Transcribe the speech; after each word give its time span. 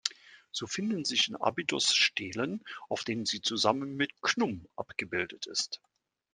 So 0.51 0.65
finden 0.65 1.05
sich 1.05 1.27
in 1.29 1.35
Abydos 1.35 1.93
Stelen, 1.93 2.65
auf 2.89 3.03
denen 3.03 3.27
sie 3.27 3.39
zusammen 3.43 3.95
mit 3.97 4.19
Chnum 4.23 4.65
abgebildet 4.75 5.45
ist. 5.45 5.79